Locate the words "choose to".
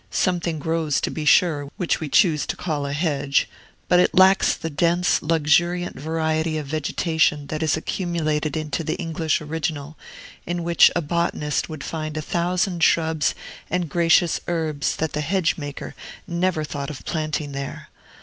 2.09-2.55